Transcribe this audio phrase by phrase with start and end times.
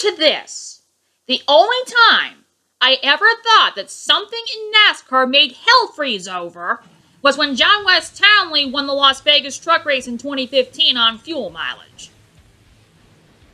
[0.00, 0.82] to this,
[1.26, 1.76] the only
[2.08, 2.44] time
[2.80, 6.82] I ever thought that something in NASCAR made hell freeze over
[7.20, 11.50] was when John Wes Townley won the Las Vegas truck race in 2015 on fuel
[11.50, 12.10] mileage.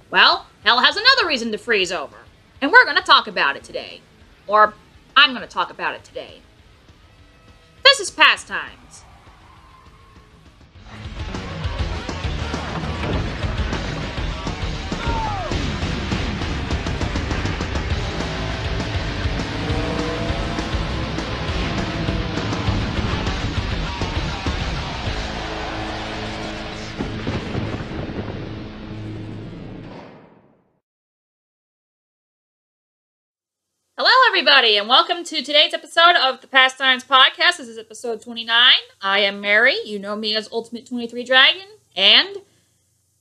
[0.09, 2.19] Well, hell has another reason to freeze over,
[2.63, 4.01] and we're going to talk about it today.
[4.47, 4.75] Or,
[5.17, 6.43] I'm going to talk about it today.
[7.83, 9.03] This is Pastimes.
[34.39, 37.57] Everybody, and welcome to today's episode of the Past Pastimes Podcast.
[37.57, 38.75] This is episode 29.
[39.01, 39.79] I am Mary.
[39.87, 42.37] You know me as Ultimate 23 Dragon, and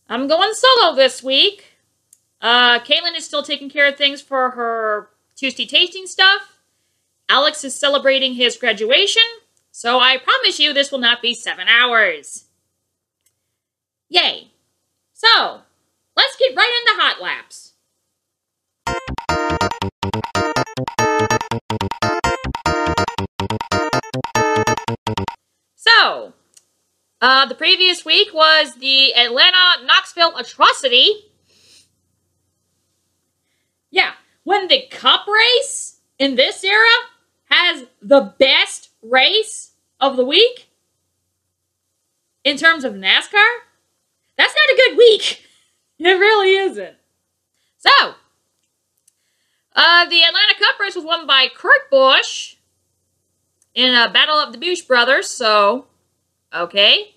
[0.09, 1.77] I'm going solo this week.
[2.41, 6.57] Uh, Caitlin is still taking care of things for her Tuesday tasting stuff.
[7.29, 9.23] Alex is celebrating his graduation,
[9.72, 12.44] so I promise you this will not be seven hours.
[14.09, 14.52] Yay.
[15.13, 15.61] So,
[16.17, 17.75] let's get right into hot laps.
[25.88, 26.33] So,
[27.22, 31.31] uh, the previous week was the Atlanta Knoxville atrocity.
[33.91, 34.13] Yeah,
[34.44, 36.88] when the cup race in this era
[37.45, 40.69] has the best race of the week
[42.44, 43.50] in terms of NASCAR,
[44.38, 45.41] that's not a good week.
[45.97, 46.97] It really isn't.
[47.78, 48.16] So,
[49.73, 52.56] uh, the Atlanta Cup race was won by Kurt Busch
[53.76, 55.30] in a battle of the Busch brothers.
[55.30, 55.86] So,
[56.54, 57.14] okay,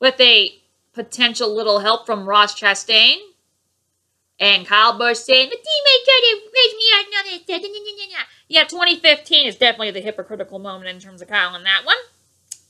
[0.00, 0.58] with a
[0.92, 3.16] potential little help from Ross Chastain
[4.38, 6.82] and Kyle Busch saying the teammate tried to raise me.
[8.48, 11.96] Yeah, 2015 is definitely the hypocritical moment in terms of Kyle in that one.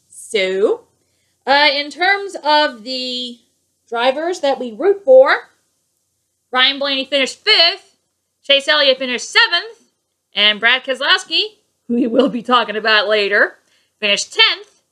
[0.09, 0.85] So,
[1.47, 3.41] uh, in terms of the
[3.89, 5.49] drivers that we root for,
[6.53, 7.97] Ryan Blaney finished fifth.
[8.43, 9.93] Chase Elliott finished seventh,
[10.35, 13.59] and Brad Keselowski, who we will be talking about later,
[14.01, 14.83] finished tenth.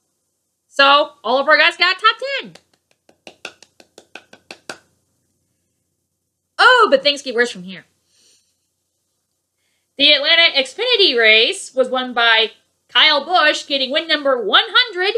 [0.69, 2.53] So all of our guys got top ten.
[6.59, 7.85] Oh, but things get worse from here.
[9.97, 12.53] The Atlanta Xfinity race was won by
[12.89, 15.15] Kyle Busch, getting win number 100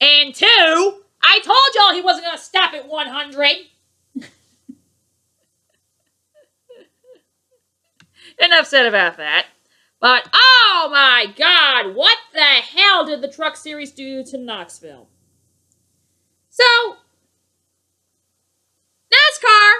[0.00, 1.02] and two.
[1.22, 3.56] I told y'all he wasn't going to stop at 100.
[8.38, 9.46] Enough said about that.
[10.00, 15.08] But oh my god, what the hell did the Truck Series do to Knoxville?
[16.48, 16.64] So,
[19.12, 19.70] NASCAR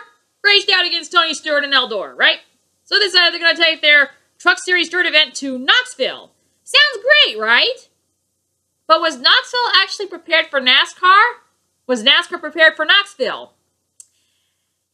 [0.44, 2.38] raced out against Tony Stewart and Eldora, right?
[2.84, 6.32] So they decided they're going to take their Truck Series dirt event to Knoxville.
[6.64, 7.88] Sounds great, right?
[8.86, 11.34] But was Knoxville actually prepared for NASCAR?
[11.86, 13.54] Was NASCAR prepared for Knoxville?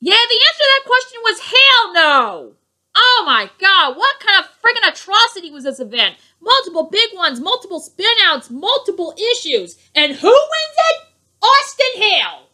[0.00, 2.53] Yeah, the answer to that question was hell no.
[2.96, 6.16] Oh my god, what kind of friggin' atrocity was this event?
[6.40, 9.76] Multiple big ones, multiple spinouts, multiple issues.
[9.94, 11.06] And who wins it?
[11.42, 12.46] Austin Hill.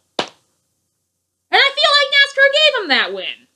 [1.51, 3.47] And I feel like NASCAR gave him that win.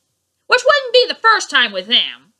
[0.47, 2.33] Which wouldn't be the first time with him.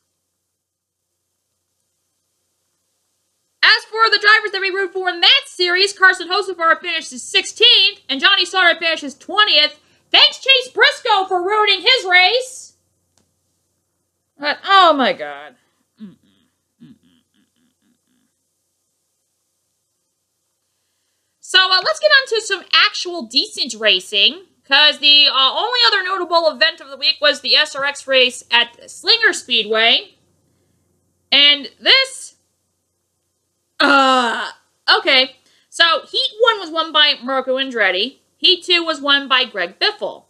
[3.64, 8.00] As for the drivers that we root for in that series, Carson finished his 16th,
[8.08, 9.80] and Johnny Sauter his 20th.
[10.10, 12.67] Thanks, Chase Briscoe, for ruining his race.
[14.40, 15.56] But, oh my god.
[21.48, 24.44] So uh, let's get on to some actual decent racing.
[24.62, 28.92] Because the uh, only other notable event of the week was the SRX race at
[28.92, 30.16] Slinger Speedway.
[31.32, 32.36] And this...
[33.80, 34.52] Uh,
[34.98, 35.38] okay.
[35.70, 38.18] So Heat 1 was won by Marco Andretti.
[38.36, 40.26] Heat 2 was won by Greg Biffle.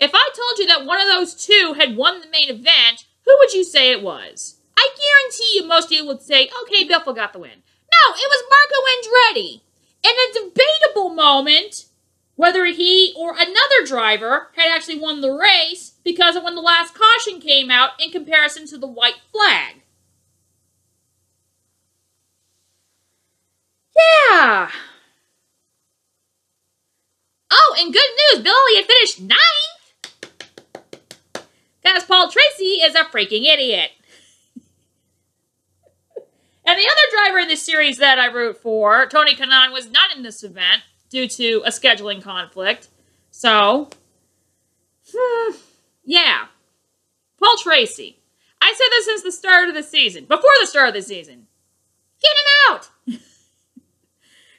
[0.00, 3.36] If I told you that one of those two had won the main event, who
[3.38, 4.56] would you say it was?
[4.76, 7.50] I guarantee you most of you would say, okay, Biffle got the win.
[7.50, 9.60] No, it was Marco Andretti.
[10.02, 11.86] In a debatable moment,
[12.34, 16.94] whether he or another driver had actually won the race because of when the last
[16.94, 19.82] caution came out in comparison to the white flag.
[23.96, 24.70] Yeah.
[27.52, 29.79] Oh, and good news, Billy had finished ninth.
[31.82, 33.90] Because Paul Tracy is a freaking idiot.
[36.66, 40.14] and the other driver in this series that I root for, Tony Kanaan, was not
[40.14, 42.88] in this event due to a scheduling conflict.
[43.30, 43.88] So,
[45.12, 45.54] hmm,
[46.04, 46.46] yeah.
[47.38, 48.18] Paul Tracy.
[48.60, 51.46] I said this since the start of the season, before the start of the season.
[52.20, 52.90] Get him out!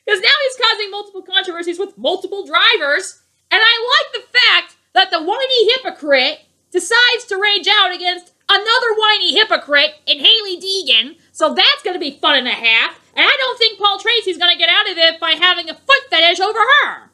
[0.04, 3.22] Because now he's causing multiple controversies with multiple drivers,
[3.52, 6.40] and I like the fact that the whiny hypocrite
[6.72, 12.00] decides to rage out against another whiny hypocrite in Hailie Deegan, so that's going to
[12.00, 14.90] be fun and a half, and I don't think Paul Tracy's going to get out
[14.90, 17.12] of it by having a foot fetish over her.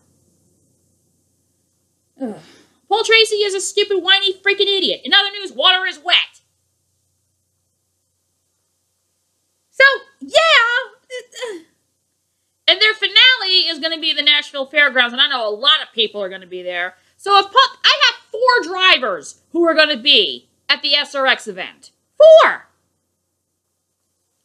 [2.22, 2.40] Ugh.
[2.88, 5.02] Paul Tracy is a stupid, whiny, freaking idiot.
[5.04, 6.42] In other news, water is wet.
[9.72, 9.84] So,
[10.22, 11.60] yeah.
[12.68, 15.82] And their finale is going to be the Nashville Fairgrounds, and I know a lot
[15.84, 16.96] of people are going to be there.
[17.18, 21.48] So if Paul, I have four drivers who are going to be at the SRX
[21.48, 21.92] event.
[22.18, 22.68] Four.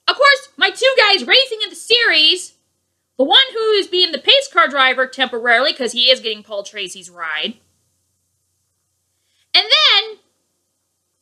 [0.09, 2.55] Of course, my two guys racing in the series,
[3.17, 6.63] the one who is being the pace car driver temporarily because he is getting Paul
[6.63, 7.55] Tracy's ride.
[9.55, 10.19] And then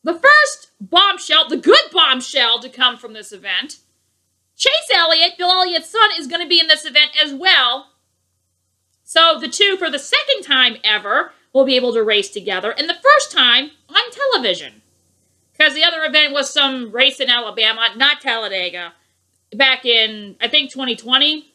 [0.02, 3.78] the first bombshell, the good bombshell to come from this event,
[4.56, 7.90] Chase Elliott, Bill Elliott's son, is going to be in this event as well.
[9.04, 12.88] So the two, for the second time ever, will be able to race together, and
[12.88, 14.82] the first time on television.
[15.52, 18.94] Because the other event was some race in Alabama, not Talladega,
[19.52, 21.52] back in, I think, 2020.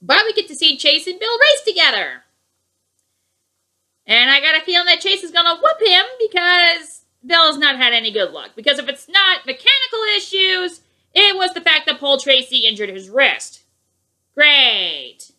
[0.00, 2.22] But we get to see Chase and Bill race together.
[4.06, 7.58] And I got a feeling that Chase is going to whoop him because Bill has
[7.58, 8.50] not had any good luck.
[8.56, 10.80] Because if it's not mechanical issues,
[11.14, 13.62] it was the fact that Paul Tracy injured his wrist.
[14.34, 15.30] Great.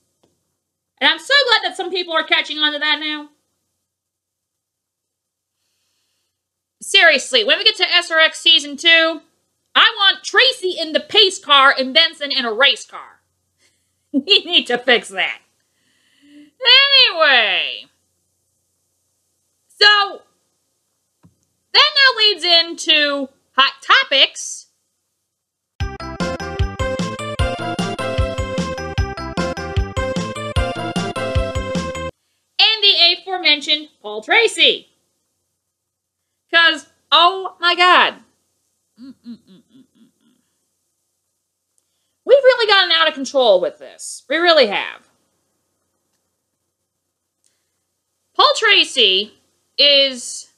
[1.01, 3.29] And I'm so glad that some people are catching on to that now.
[6.83, 9.21] Seriously, when we get to SRX Season 2,
[9.73, 13.21] I want Tracy in the pace car and Benson in a race car.
[14.11, 15.39] we need to fix that.
[17.09, 17.85] Anyway.
[19.69, 20.23] So,
[21.71, 24.67] that now leads into hot topics.
[25.79, 25.97] And
[32.81, 34.92] the aforementioned Paul Tracy.
[36.53, 38.13] Because, oh my God.
[38.95, 39.17] We've
[42.25, 44.23] really gotten out of control with this.
[44.29, 45.09] We really have.
[48.35, 49.33] Paul Tracy
[49.79, 50.51] is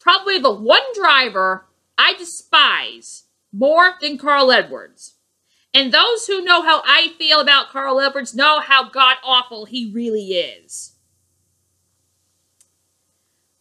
[0.00, 1.66] probably the one driver
[1.96, 5.14] I despise more than Carl Edwards.
[5.72, 9.92] And those who know how I feel about Carl Edwards know how god awful he
[9.94, 10.96] really is.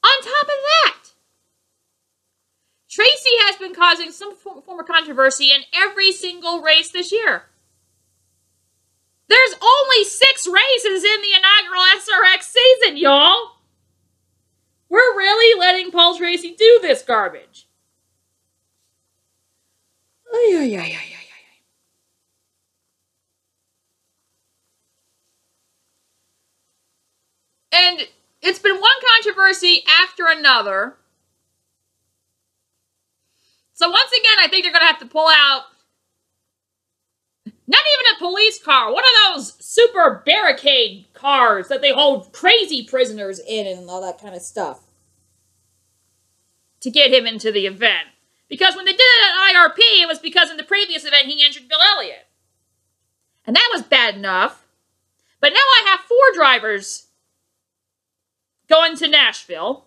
[0.03, 0.98] On top of that,
[2.99, 7.43] Tracy has been causing some form of controversy in every single race this year.
[9.29, 13.51] There's only six races in the inaugural SRX season, y'all.
[14.89, 17.69] We're really letting Paul Tracy do this garbage.
[20.33, 21.19] Ay, ay, ay, ay, ay.
[27.71, 28.07] And
[28.41, 30.97] it's been one controversy after another.
[33.79, 35.61] So once again, I think they're going to have to pull out
[37.45, 42.85] not even a police car, one of those super barricade cars that they hold crazy
[42.85, 44.81] prisoners in and all that kind of stuff
[46.81, 48.09] to get him into the event.
[48.49, 51.45] Because when they did it at IRP, it was because in the previous event he
[51.45, 52.27] injured Bill Elliott.
[53.47, 54.65] And that was bad enough.
[55.39, 57.07] But now I have four drivers
[58.67, 59.85] going to Nashville.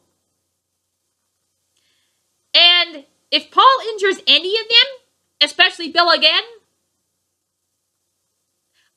[2.55, 6.43] And if Paul injures any of them, especially Bill again,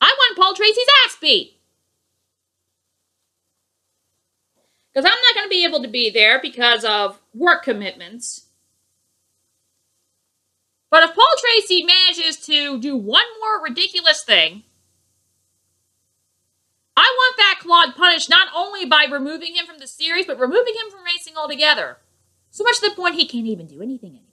[0.00, 1.58] I want Paul Tracy's ass beat.
[4.92, 8.46] Because I'm not going to be able to be there because of work commitments.
[10.90, 14.64] But if Paul Tracy manages to do one more ridiculous thing,
[16.96, 20.74] I want that Claude punished not only by removing him from the series, but removing
[20.74, 21.98] him from racing altogether.
[22.50, 24.25] So much to the point he can't even do anything anymore.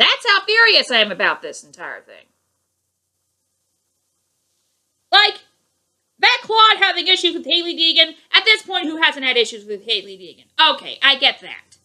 [0.00, 2.24] That's how furious I am about this entire thing.
[5.12, 5.40] Like,
[6.20, 9.84] that Claude having issues with Hailie Deegan, at this point, who hasn't had issues with
[9.84, 10.74] Hailie Deegan?
[10.74, 11.76] Okay, I get that.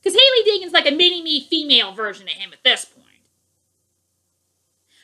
[0.00, 3.04] Because Hailie Deegan's like a mini-me female version of him at this point.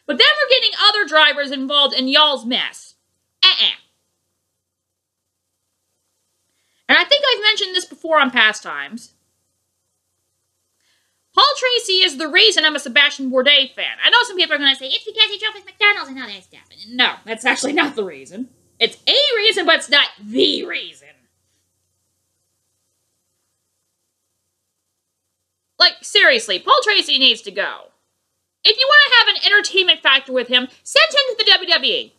[0.07, 2.95] But then we're getting other drivers involved in y'all's mess.
[3.45, 3.77] Uh-uh.
[6.89, 9.13] And I think I've mentioned this before on past times.
[11.35, 13.97] Paul Tracy is the reason I'm a Sebastian Bourdais fan.
[14.05, 16.21] I know some people are going to say, it's because he drove with McDonald's and
[16.21, 16.69] all that stuff.
[16.89, 18.51] No, that's actually not the reason.
[18.79, 21.09] It's a reason, but it's not the reason.
[25.79, 27.89] Like, seriously, Paul Tracy needs to go.
[28.65, 32.13] If you want to have an entertainment factor with him, send him to the WWE.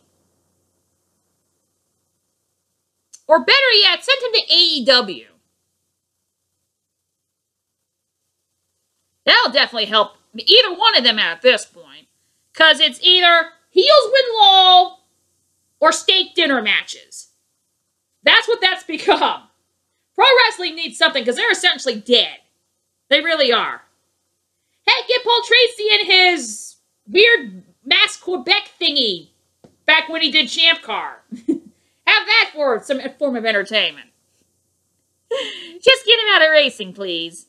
[3.26, 5.26] Or better yet, send him to AEW.
[9.24, 12.06] That'll definitely help either one of them at this point.
[12.52, 14.98] Because it's either heels win law
[15.80, 17.28] or steak dinner matches.
[18.22, 19.42] That's what that's become.
[20.14, 22.38] Pro wrestling needs something because they're essentially dead.
[23.08, 23.82] They really are.
[24.86, 26.76] Hey, get Paul Tracy in his
[27.08, 29.28] weird Mass Quebec thingy
[29.86, 31.22] back when he did Champ Car.
[31.48, 34.08] Have that for some form of entertainment.
[35.30, 37.46] Just get him out of racing, please.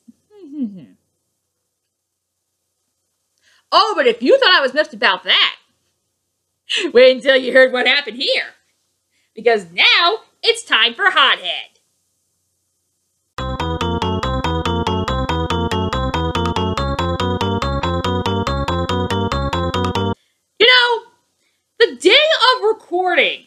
[3.71, 5.55] Oh, but if you thought I was miffed about that,
[6.93, 8.47] wait until you heard what happened here.
[9.33, 11.71] Because now it's time for Hothead.
[20.57, 21.03] You know,
[21.79, 23.45] the day of recording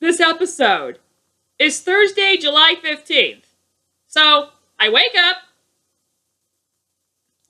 [0.00, 0.98] this episode
[1.58, 3.44] is Thursday, July 15th.
[4.06, 4.48] So
[4.78, 5.36] I wake up,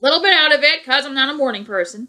[0.01, 2.07] little bit out of it because I'm not a morning person.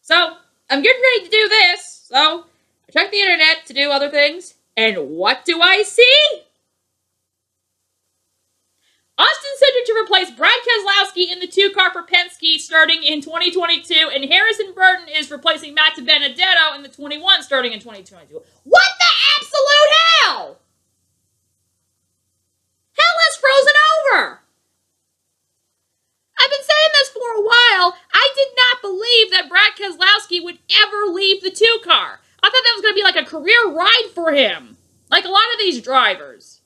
[0.00, 0.36] So
[0.70, 2.06] I'm getting ready to do this.
[2.08, 2.44] So
[2.88, 4.54] I check the internet to do other things.
[4.76, 6.42] And what do I see?
[9.18, 14.24] Austin Cindric to replace Brad Keselowski in the two-car for Penske starting in 2022, and
[14.24, 18.42] Harrison Burton is replacing Matt DiBenedetto in the 21 starting in 2022.
[18.64, 19.04] What the
[19.38, 19.92] absolute
[20.24, 20.58] hell?
[22.96, 24.40] Hell has frozen over!
[26.40, 27.96] I've been saying this for a while.
[28.12, 32.20] I did not believe that Brad Keselowski would ever leave the two-car.
[32.42, 34.76] I thought that was going to be like a career ride for him,
[35.10, 36.62] like a lot of these drivers.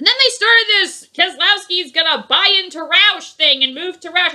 [0.00, 4.32] And then they started this Keselowski's gonna buy into Roush thing and move to Roush.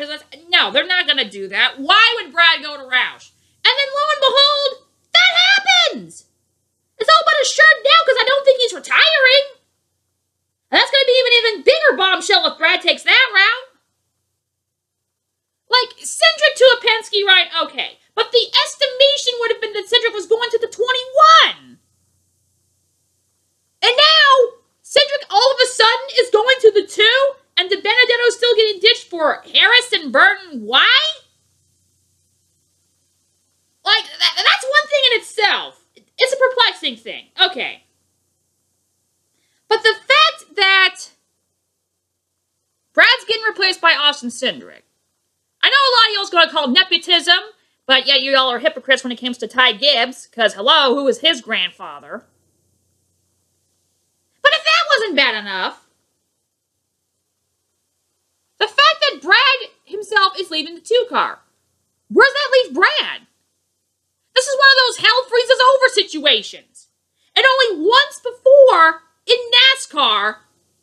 [0.48, 1.80] No, they're not gonna do that.
[1.80, 3.34] Why would Brad go to Roush?
[3.66, 6.26] And then lo and behold, that happens!
[7.00, 9.46] It's all but assured now because I don't think he's retiring.
[10.70, 13.80] And that's gonna be even even bigger bombshell if Brad takes that route.
[15.68, 16.62] Like, Cindric
[17.24, 18.00] ride, okay.
[18.16, 21.78] But the estimation would have been that Cindric was going to the 21.
[23.84, 27.22] And now, Cindric all of a sudden is going to the two,
[27.58, 30.66] and DiBenedetto's still getting ditched for Harrison Burton.
[30.66, 30.98] Why?
[33.84, 35.86] Like, that, that's one thing in itself.
[36.18, 37.26] It's a perplexing thing.
[37.40, 37.84] Okay.
[39.68, 40.96] But the fact that
[42.96, 44.85] Brad's getting replaced by Austin Cindric.
[45.66, 47.40] I know a lot of y'all's going to call nepotism,
[47.88, 51.06] but yet you all are hypocrites when it comes to Ty Gibbs, because hello, who
[51.06, 52.24] was his grandfather?
[54.44, 55.88] But if that wasn't bad enough,
[58.60, 61.40] the fact that Brad himself is leaving the two car,
[62.10, 63.22] where's that leave Brad?
[64.36, 66.90] This is one of those hell freezes over situations.
[67.36, 69.38] And only once before in
[69.74, 70.36] NASCAR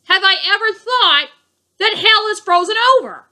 [0.07, 1.29] have I ever thought
[1.79, 3.27] that hell is frozen over.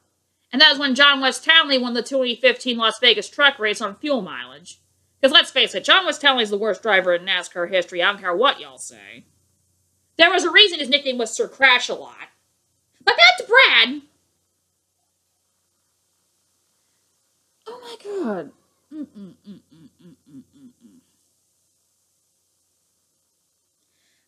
[0.51, 3.95] And that was when John Wes Townley won the 2015 Las Vegas truck race on
[3.95, 4.79] fuel mileage.
[5.19, 8.01] Because let's face it, John Wes Townley is the worst driver in NASCAR history.
[8.01, 9.25] I don't care what y'all say.
[10.17, 12.29] There was a reason his nickname was Sir Crash a lot.
[13.03, 14.01] But that's Brad.
[17.67, 18.51] Oh my god.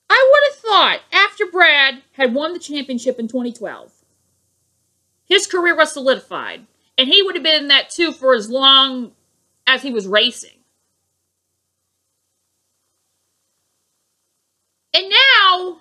[0.10, 3.92] I would have thought after Brad had won the championship in 2012,
[5.34, 9.14] his career was solidified, and he would have been in that too for as long
[9.66, 10.60] as he was racing.
[14.94, 15.80] And now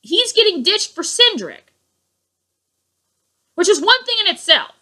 [0.00, 1.70] he's getting ditched for Cindric,
[3.54, 4.72] which is one thing in itself.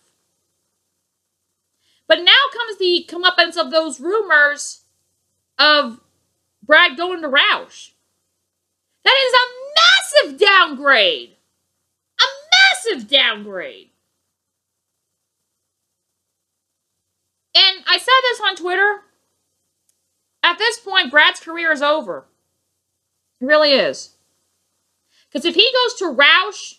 [2.09, 4.81] But now comes the comeuppance of those rumors
[5.59, 6.01] of
[6.63, 7.91] Brad going to Roush.
[9.05, 9.35] That is
[10.11, 11.37] massive downgrade.
[12.19, 13.91] A massive downgrade.
[17.55, 19.01] And I said this on Twitter.
[20.43, 22.27] At this point, Brad's career is over.
[23.41, 24.11] It really is.
[25.29, 26.75] Because if he goes to Roush,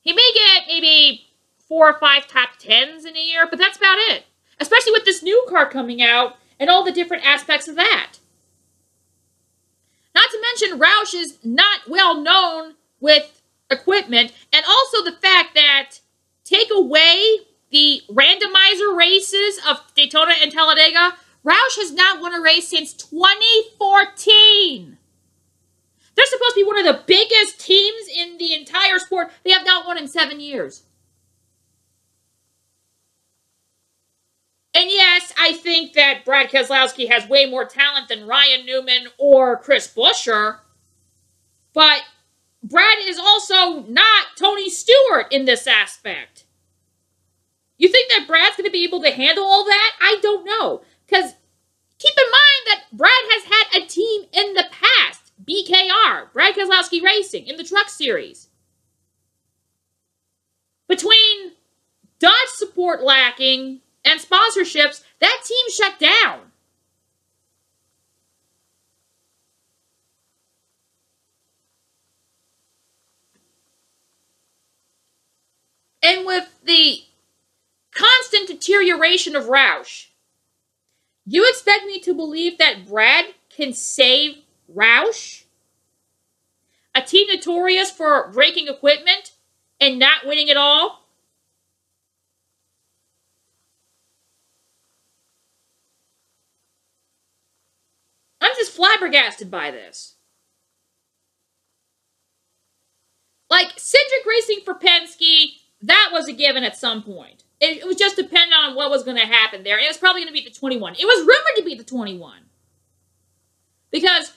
[0.00, 3.98] he may get maybe four or five top tens in a year, but that's about
[3.98, 4.24] it.
[4.60, 8.18] Especially with this new car coming out and all the different aspects of that.
[10.52, 16.00] Mention, Roush is not well known with equipment, and also the fact that
[16.44, 17.38] take away
[17.70, 24.98] the randomizer races of Daytona and Talladega, Roush has not won a race since 2014.
[26.14, 29.32] They're supposed to be one of the biggest teams in the entire sport.
[29.44, 30.84] They have not won in seven years.
[34.74, 39.56] And yes, I think that Brad Keselowski has way more talent than Ryan Newman or
[39.56, 40.58] Chris Buescher.
[41.72, 42.02] But
[42.62, 46.44] Brad is also not Tony Stewart in this aspect.
[47.78, 49.92] You think that Brad's going to be able to handle all that?
[50.00, 50.82] I don't know.
[51.06, 51.34] Because
[51.98, 57.02] keep in mind that Brad has had a team in the past BKR, Brad Keselowski
[57.02, 58.48] Racing, in the Truck Series.
[60.88, 61.52] Between
[62.18, 66.52] Dodge support lacking and sponsorships, that team shut down.
[76.02, 76.98] And with the
[77.92, 80.08] constant deterioration of Roush,
[81.24, 84.42] you expect me to believe that Brad can save
[84.72, 85.44] Roush?
[86.94, 89.32] A team notorious for breaking equipment
[89.80, 91.03] and not winning at all?
[98.54, 100.14] I'm just flabbergasted by this.
[103.50, 107.42] Like, Cindric Racing for Penske, that was a given at some point.
[107.60, 109.78] It, it was just dependent on what was going to happen there.
[109.78, 110.94] It was probably going to be the 21.
[110.94, 112.42] It was rumored to be the 21.
[113.90, 114.32] Because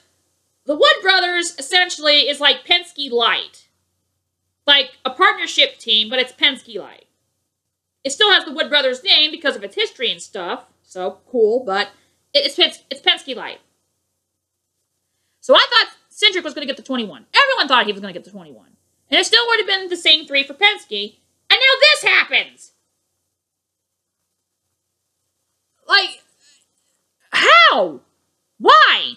[0.66, 3.68] the Wood Brothers essentially is like Penske Light.
[4.66, 7.06] Like a partnership team, but it's Penske Light.
[8.04, 10.64] It still has the Wood Brothers name because of its history and stuff.
[10.82, 11.92] So cool, but
[12.34, 13.60] it's, it's, it's Penske Light.
[15.48, 17.25] So I thought Cindric was going to get the 21.
[17.34, 18.68] Everyone thought he was going to get the 21.
[19.10, 21.16] And it still would have been the same three for Penske.
[21.50, 22.74] And now this happens!
[25.88, 26.22] Like,
[27.30, 28.01] how?
[28.58, 29.13] Why?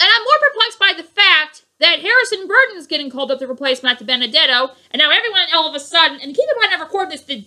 [0.00, 3.84] And I'm more perplexed by the fact that Harrison Burton's getting called up to replace
[3.84, 7.12] Matt DiBenedetto, and now everyone all of a sudden, and keep in mind I recorded
[7.12, 7.44] this the,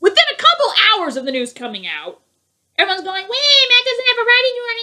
[0.00, 2.23] within a couple hours of the news coming out,
[2.78, 4.74] everyone's going, wait, Matt doesn't have a writing order.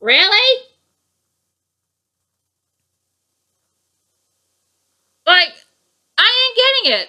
[0.00, 0.64] Really?
[5.26, 5.54] Like,
[6.16, 7.08] I ain't getting it.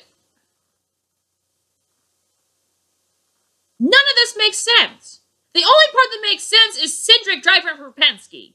[3.79, 5.21] None of this makes sense.
[5.53, 8.53] The only part that makes sense is Cindric driving for Penske.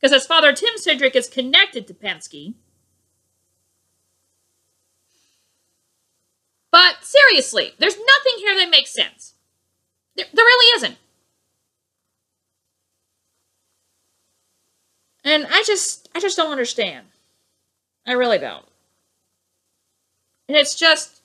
[0.00, 2.54] Because his father, Tim Cindric, is connected to Penske.
[6.72, 9.33] But seriously, there's nothing here that makes sense.
[10.16, 10.96] There, there really isn't.
[15.24, 17.06] And I just, I just don't understand.
[18.06, 18.66] I really don't.
[20.48, 21.22] And it's just,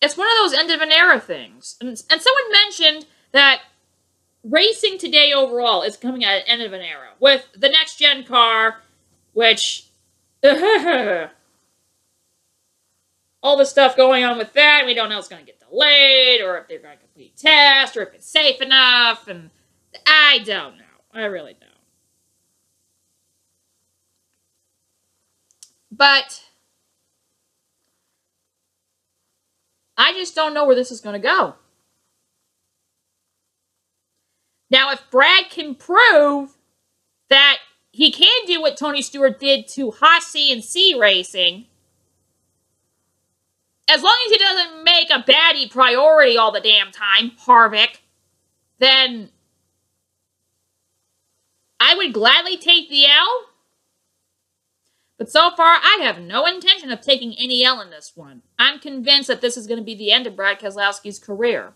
[0.00, 1.76] it's one of those end of an era things.
[1.80, 3.62] And, and someone mentioned that
[4.44, 8.24] racing today overall is coming at an end of an era with the next gen
[8.24, 8.80] car,
[9.32, 9.88] which
[13.42, 14.84] all the stuff going on with that.
[14.86, 17.36] We don't know if it's going to get delayed or if they're going to complete
[17.36, 19.26] test or if it's safe enough.
[19.26, 19.50] And
[20.06, 20.84] I don't know.
[21.12, 21.70] I really don't.
[25.90, 26.44] But
[29.96, 31.54] I just don't know where this is going to go.
[34.70, 36.56] Now, if Brad can prove
[37.28, 37.58] that
[37.90, 41.66] he can do what Tony Stewart did to Haas CNC Racing,
[43.88, 47.98] as long as he doesn't make a baddie priority all the damn time, Harvick,
[48.78, 49.30] then
[51.78, 53.46] I would gladly take the L.
[55.18, 58.42] But so far, I have no intention of taking any L in this one.
[58.58, 61.74] I'm convinced that this is going to be the end of Brad Keselowski's career.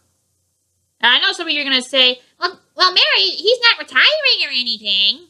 [1.00, 3.78] And I know some of you are going to say, well, well, Mary, he's not
[3.78, 5.26] retiring or anything.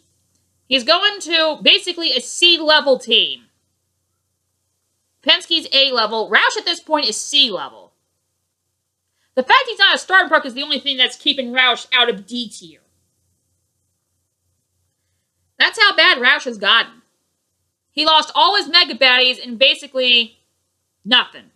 [0.66, 3.42] He's going to basically a C level team.
[5.26, 6.30] Penske's A level.
[6.30, 7.92] Roush at this point is C level.
[9.34, 12.08] The fact he's not a starting park is the only thing that's keeping Roush out
[12.08, 12.80] of D tier.
[15.58, 17.02] That's how bad Roush has gotten.
[17.90, 20.38] He lost all his mega baddies and basically
[21.04, 21.50] nothing.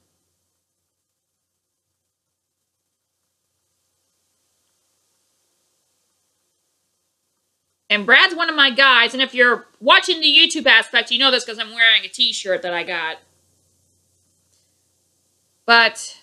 [7.91, 11.33] And Brad's one of my guys, and if you're watching the YouTube aspect, you know
[11.33, 13.19] this because I'm wearing a t-shirt that I got.
[15.71, 16.21] But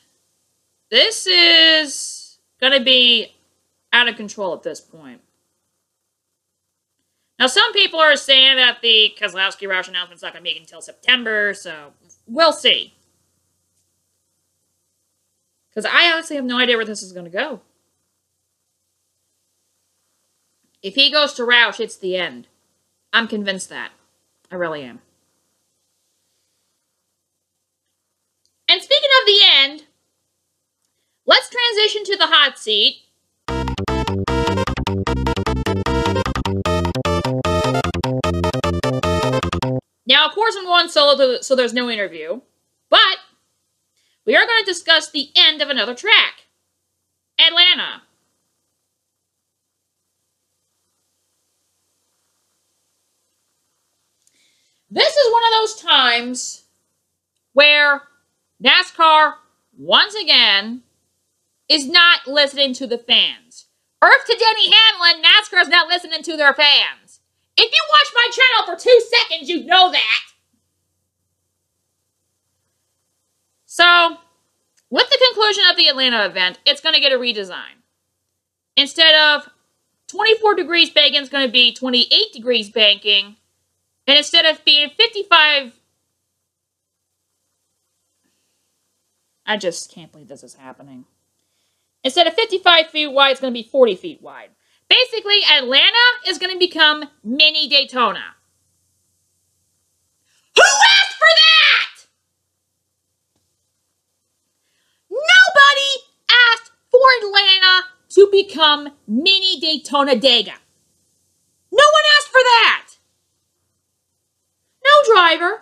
[0.91, 3.33] this is going to be
[3.93, 5.21] out of control at this point.
[7.39, 11.53] Now, some people are saying that the Keselowski-Roush announcement's not going to make until September,
[11.53, 11.93] so
[12.27, 12.93] we'll see.
[15.69, 17.61] Because I honestly have no idea where this is going to go.
[20.83, 22.49] If he goes to Roush, it's the end.
[23.13, 23.91] I'm convinced that.
[24.51, 24.99] I really am.
[31.27, 33.03] Let's transition to the hot seat.
[40.07, 42.41] Now, of course, I'm going solo, so there's no interview.
[42.89, 43.17] But
[44.25, 46.45] we are going to discuss the end of another track
[47.37, 48.03] Atlanta.
[54.89, 56.63] This is one of those times
[57.51, 58.03] where
[58.63, 59.33] NASCAR,
[59.77, 60.83] once again,
[61.69, 63.65] is not listening to the fans.
[64.01, 67.19] Earth to Denny Hamlin, NASCAR is not listening to their fans.
[67.57, 70.21] If you watch my channel for two seconds, you know that.
[73.65, 74.17] So,
[74.89, 77.81] with the conclusion of the Atlanta event, it's going to get a redesign.
[78.75, 79.49] Instead of
[80.07, 83.35] 24 degrees banking, it's going to be 28 degrees banking.
[84.05, 85.73] And instead of being 55...
[89.45, 91.05] I just can't believe this is happening.
[92.07, 94.51] Instead of 55 feet wide, it's going to be 40 feet wide.
[94.87, 98.23] Basically, Atlanta is going to become mini Daytona.
[100.55, 102.05] Who asked for that?
[105.11, 105.91] Nobody
[106.53, 110.55] asked for Atlanta to become mini Daytona Dega.
[111.73, 112.87] No one asked for that.
[114.81, 115.61] No driver,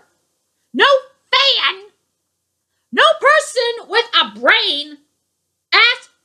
[0.76, 0.86] no
[1.32, 1.86] fan,
[2.92, 5.00] no person with a brain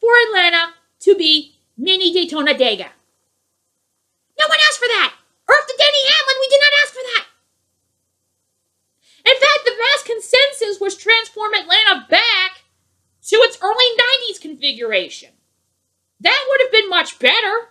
[0.00, 2.88] for Atlanta to be mini Daytona Dega.
[4.38, 5.14] No one asked for that.
[5.48, 7.24] Earth to Denny Hamlin, we did not ask for that.
[9.26, 12.64] In fact, the mass consensus was transform Atlanta back
[13.28, 13.84] to its early
[14.30, 15.30] 90s configuration.
[16.20, 17.68] That would have been much better.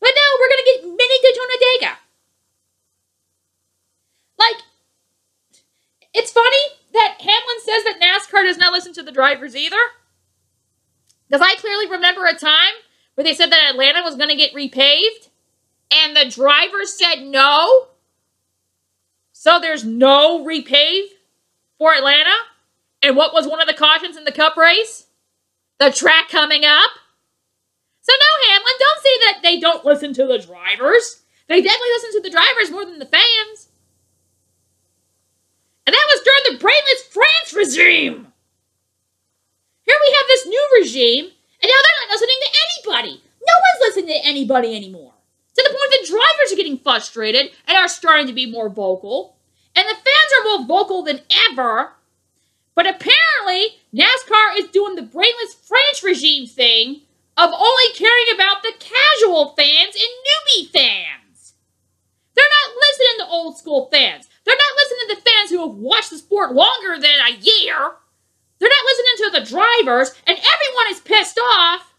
[0.00, 1.96] But now we're going to get mini Daytona Dega.
[4.38, 4.62] Like,
[6.12, 9.76] it's funny that Hamlin says that NASCAR does not listen to the drivers either.
[11.34, 12.74] Because I clearly remember a time
[13.14, 15.30] where they said that Atlanta was going to get repaved,
[15.92, 17.88] and the drivers said no.
[19.32, 21.06] So there's no repave
[21.76, 22.36] for Atlanta.
[23.02, 25.06] And what was one of the cautions in the cup race?
[25.80, 26.90] The track coming up.
[28.02, 31.22] So no, Hamlin, don't say that they don't listen to the drivers.
[31.48, 33.70] They definitely listen to the drivers more than the fans.
[35.84, 38.33] And that was during the brainless France regime.
[39.84, 43.22] Here we have this new regime, and now they're not listening to anybody.
[43.46, 45.12] No one's listening to anybody anymore.
[45.56, 49.36] To the point that drivers are getting frustrated and are starting to be more vocal.
[49.76, 51.20] And the fans are more vocal than
[51.50, 51.92] ever.
[52.74, 57.02] But apparently, NASCAR is doing the brainless France regime thing
[57.36, 61.54] of only caring about the casual fans and newbie fans.
[62.34, 64.28] They're not listening to old school fans.
[64.44, 67.92] They're not listening to the fans who have watched the sport longer than a year.
[68.58, 71.94] They're not listening to the drivers, and everyone is pissed off.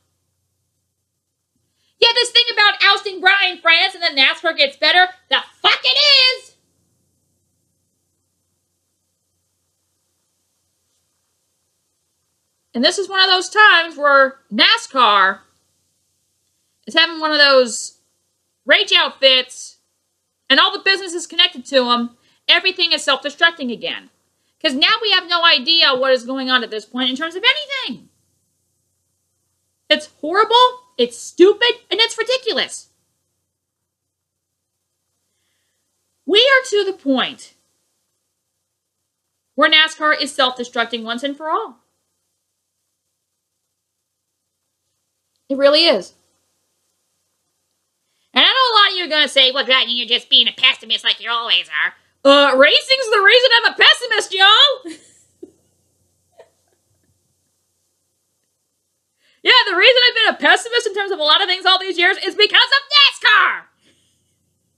[2.00, 5.98] Yeah, this thing about ousting Brian France and then NASCAR gets better, the fuck it
[5.98, 6.56] is!
[12.74, 15.40] And this is one of those times where NASCAR
[16.86, 18.00] is having one of those
[18.66, 19.78] rage outfits,
[20.50, 24.10] and all the businesses connected to them, everything is self destructing again.
[24.66, 27.36] Because now we have no idea what is going on at this point in terms
[27.36, 28.10] of anything.
[29.92, 32.90] It's horrible, it's stupid, and it's ridiculous.
[36.26, 37.54] We are to the point
[39.54, 41.78] where NASCAR is self destructing once and for all.
[45.48, 46.14] It really is.
[48.34, 50.28] And I know a lot of you are going to say, well, God, you're just
[50.28, 51.94] being a pessimist like you always are.
[52.26, 54.48] Uh, racing's the reason I'm a pessimist, y'all.
[59.44, 61.80] yeah, the reason I've been a pessimist in terms of a lot of things all
[61.80, 62.82] these years is because of
[63.30, 63.62] NASCAR.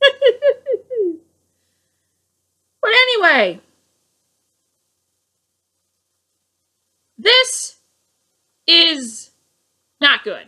[2.82, 3.62] but anyway,
[7.18, 7.78] this
[8.68, 9.32] is
[10.02, 10.48] not good.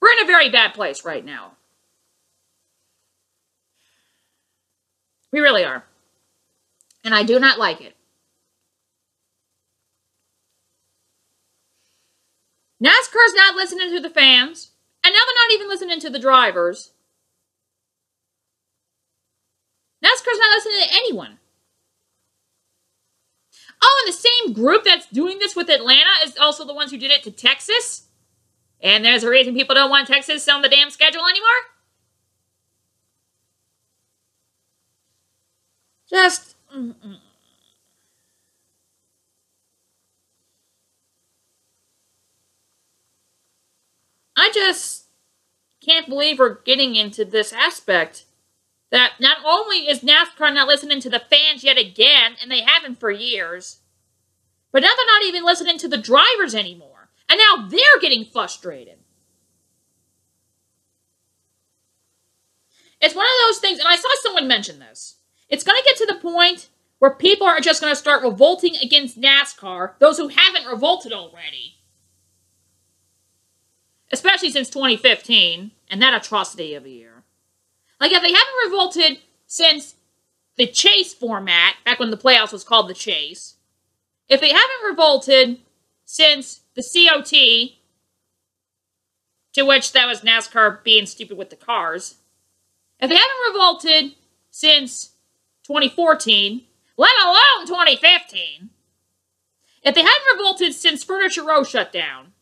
[0.00, 1.58] We're in a very bad place right now.
[5.32, 5.84] We really are.
[7.04, 7.96] And I do not like it.
[12.82, 14.70] NASCAR's not listening to the fans,
[15.04, 16.92] and now they're not even listening to the drivers.
[20.02, 21.38] NASCAR's not listening to anyone.
[23.82, 26.98] Oh, and the same group that's doing this with Atlanta is also the ones who
[26.98, 28.08] did it to Texas.
[28.82, 31.48] And there's a reason people don't want Texas on the damn schedule anymore?
[36.10, 36.56] Just.
[36.74, 37.20] Mm -mm.
[44.36, 45.04] I just
[45.80, 48.24] can't believe we're getting into this aspect
[48.90, 52.98] that not only is NASCAR not listening to the fans yet again, and they haven't
[52.98, 53.80] for years,
[54.72, 57.10] but now they're not even listening to the drivers anymore.
[57.28, 58.98] And now they're getting frustrated.
[63.00, 65.19] It's one of those things, and I saw someone mention this.
[65.50, 66.68] It's going to get to the point
[67.00, 71.76] where people are just going to start revolting against NASCAR, those who haven't revolted already.
[74.12, 77.24] Especially since 2015, and that atrocity of a year.
[78.00, 79.96] Like, if they haven't revolted since
[80.56, 83.56] the chase format, back when the playoffs was called the chase,
[84.28, 85.58] if they haven't revolted
[86.04, 87.76] since the COT,
[89.52, 92.16] to which that was NASCAR being stupid with the cars,
[93.00, 94.14] if they haven't revolted
[94.50, 95.10] since
[95.70, 96.62] 2014,
[96.96, 98.70] let alone 2015,
[99.84, 102.32] if they hadn't revolted since Furniture Row shut down,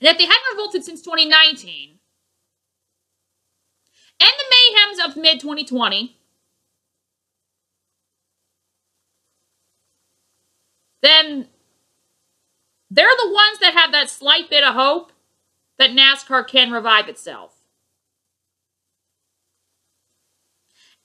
[0.00, 2.00] and if they hadn't revolted since 2019,
[4.18, 6.16] and the mayhems of mid 2020,
[11.00, 11.46] then
[12.90, 15.12] they're the ones that have that slight bit of hope
[15.78, 17.61] that NASCAR can revive itself.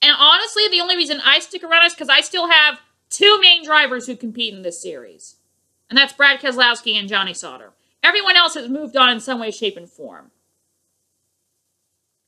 [0.02, 2.80] And honestly, the only reason I stick around is because I still have
[3.10, 5.38] two main drivers who compete in this series.
[5.90, 7.72] And that's Brad Keselowski and Johnny Sauter.
[8.04, 10.32] Everyone else has moved on in some way, shape, and form.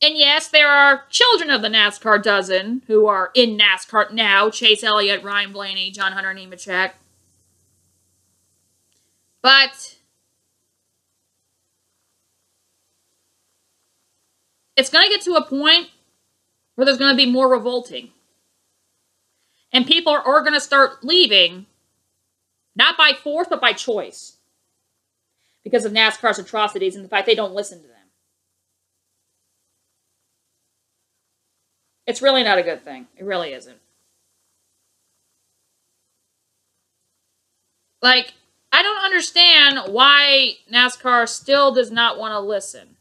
[0.01, 4.49] And yes, there are children of the NASCAR dozen who are in NASCAR now.
[4.49, 6.91] Chase Elliott, Ryan Blaney, John Hunter Nemechek.
[9.41, 9.97] But
[14.77, 15.89] it's going to get to a point
[16.79, 18.07] where there's going to be more revolting.
[19.73, 21.65] And people are, are going to start leaving,
[22.73, 24.37] not by force, but by choice.
[25.61, 27.97] Because of NASCAR's atrocities and the fact they don't listen to them.
[32.07, 33.07] It's really not a good thing.
[33.17, 33.79] It really isn't.
[38.01, 38.35] Like,
[38.71, 42.95] I don't understand why NASCAR still does not want to listen.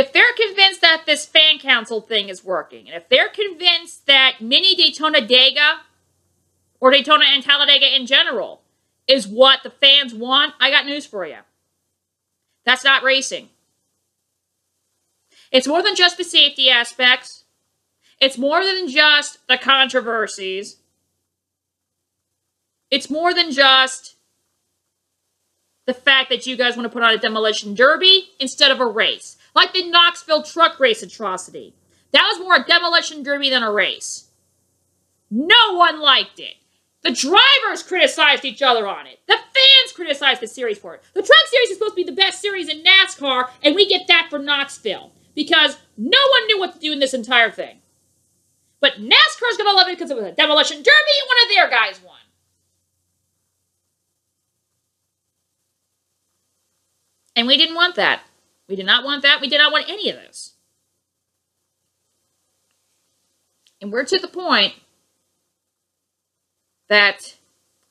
[0.00, 4.40] If they're convinced that this fan council thing is working, and if they're convinced that
[4.40, 5.80] mini Daytona Dega
[6.80, 8.62] or Daytona and Talladega in general
[9.06, 11.40] is what the fans want, I got news for you.
[12.64, 13.50] That's not racing.
[15.52, 17.44] It's more than just the safety aspects.
[18.22, 20.76] It's more than just the controversies.
[22.90, 24.16] It's more than just
[25.84, 28.86] the fact that you guys want to put on a demolition derby instead of a
[28.86, 29.36] race.
[29.54, 31.74] Like the Knoxville truck race atrocity.
[32.12, 34.30] That was more a demolition derby than a race.
[35.30, 36.54] No one liked it.
[37.02, 39.20] The drivers criticized each other on it.
[39.26, 41.02] The fans criticized the series for it.
[41.14, 44.06] The truck series is supposed to be the best series in NASCAR, and we get
[44.08, 45.12] that for Knoxville.
[45.34, 47.78] Because no one knew what to do in this entire thing.
[48.80, 51.54] But NASCAR's going to love it because it was a demolition derby and one of
[51.54, 52.16] their guys won.
[57.36, 58.22] And we didn't want that.
[58.70, 59.40] We did not want that.
[59.40, 60.52] We did not want any of this.
[63.82, 64.74] And we're to the point
[66.88, 67.34] that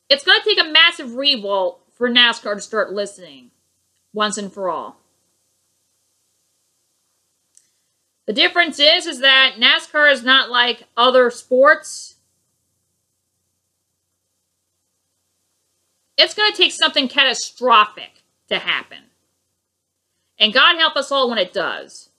[0.10, 3.52] it's going to take a massive revolt for NASCAR to start listening
[4.14, 4.96] once and for all.
[8.26, 12.16] The difference is, is that NASCAR is not like other sports.
[16.18, 19.09] It's going to take something catastrophic to happen.
[20.40, 22.10] And God help us all when it does.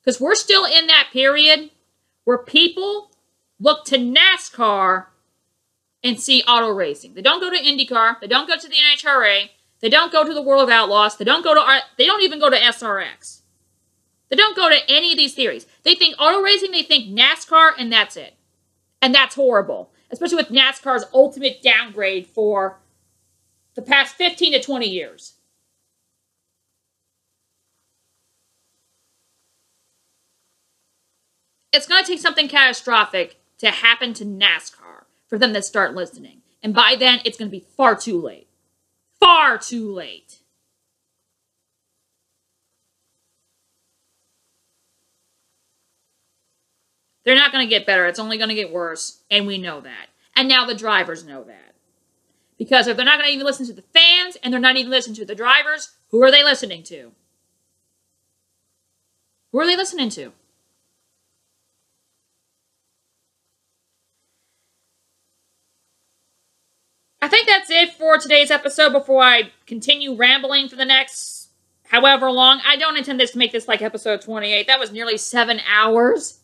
[0.00, 1.70] Because we're still in that period
[2.24, 3.10] where people
[3.60, 5.06] look to NASCAR
[6.02, 7.14] and see auto racing.
[7.14, 8.20] They don't go to IndyCar.
[8.20, 9.50] They don't go to the NHRA.
[9.80, 11.16] They don't go to the World of Outlaws.
[11.16, 11.80] They don't go to.
[11.96, 13.42] They don't even go to SRX.
[14.28, 15.66] They don't go to any of these theories.
[15.84, 18.34] They think auto racing, they think NASCAR, and that's it.
[19.00, 19.92] And that's horrible.
[20.10, 22.78] Especially with NASCAR's ultimate downgrade for
[23.74, 25.34] the past 15 to 20 years.
[31.72, 36.42] It's going to take something catastrophic to happen to NASCAR for them to start listening.
[36.62, 38.48] And by then, it's going to be far too late.
[39.20, 40.38] Far too late.
[47.24, 48.06] They're not going to get better.
[48.06, 49.20] It's only going to get worse.
[49.30, 50.08] And we know that.
[50.36, 51.74] and now the drivers know that.
[52.58, 54.90] Because if they're not going to even listen to the fans and they're not even
[54.90, 57.12] listening to the drivers, who are they listening to?
[59.52, 60.32] Who are they listening to?
[67.26, 71.48] I think that's it for today's episode before I continue rambling for the next
[71.82, 72.60] however long.
[72.64, 74.68] I don't intend this to make this like episode 28.
[74.68, 76.38] That was nearly seven hours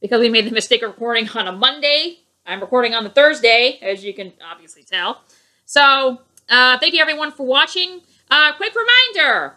[0.00, 2.18] because we made the mistake of recording on a Monday.
[2.44, 5.22] I'm recording on the Thursday, as you can obviously tell.
[5.66, 8.00] So, uh, thank you everyone for watching.
[8.28, 9.54] Uh, quick reminder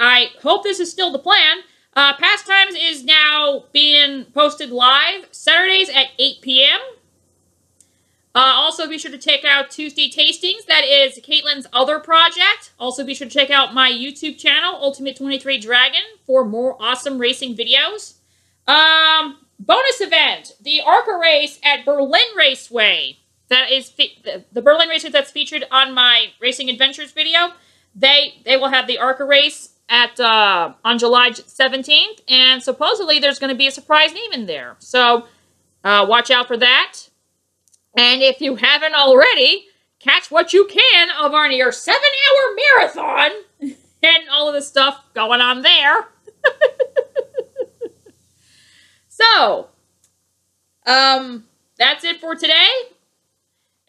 [0.00, 1.58] I hope this is still the plan.
[1.94, 6.80] Uh, Pastimes is now being posted live Saturdays at 8 p.m.
[8.34, 10.64] Uh, also, be sure to check out Tuesday Tastings.
[10.66, 12.72] That is Caitlin's other project.
[12.80, 17.18] Also, be sure to check out my YouTube channel, Ultimate 23 Dragon, for more awesome
[17.18, 18.14] racing videos.
[18.66, 23.18] Um, bonus event, the ARCA race at Berlin Raceway.
[23.48, 27.52] That is the, Berlin race that's featured on my Racing Adventures video.
[27.94, 33.38] They they will have the ARCA race at uh, on July 17th, and supposedly there's
[33.38, 34.76] going to be a surprise name in there.
[34.78, 35.26] So
[35.84, 36.94] uh, watch out for that.
[37.96, 39.66] And if you haven't already,
[40.00, 43.30] catch what you can of our near seven hour marathon
[44.02, 46.08] and all of the stuff going on there.
[49.08, 49.68] so,
[50.86, 51.44] um,
[51.78, 52.68] that's it for today.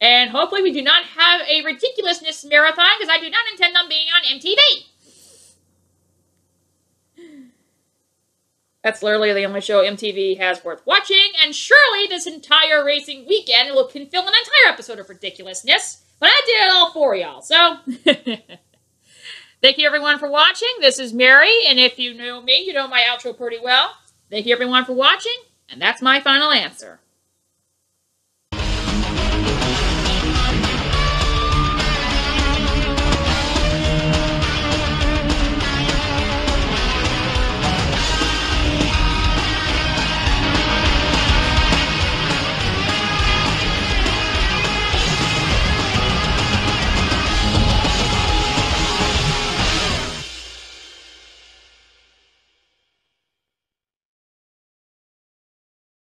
[0.01, 3.87] And hopefully we do not have a ridiculousness marathon because I do not intend on
[3.87, 4.57] being on MTV.
[8.83, 13.73] That's literally the only show MTV has worth watching, and surely this entire racing weekend
[13.73, 16.03] will can fill an entire episode of ridiculousness.
[16.19, 17.77] But I did it all for y'all, so
[19.61, 20.67] thank you everyone for watching.
[20.81, 23.89] This is Mary, and if you know me, you know my outro pretty well.
[24.29, 25.35] Thank you everyone for watching,
[25.69, 26.99] and that's my final answer.